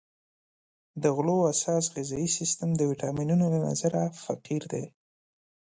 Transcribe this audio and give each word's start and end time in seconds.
د 1.01 1.03
غلو 1.15 1.37
اساس 1.53 1.83
غذایي 1.95 2.29
سیستم 2.37 2.69
د 2.75 2.81
ویټامینونو 2.91 3.45
له 3.53 3.59
نظره 3.67 4.01
فقیر 4.23 4.63
دی. 4.73 4.85